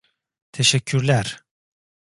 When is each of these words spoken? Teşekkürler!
Teşekkürler! 0.51 1.43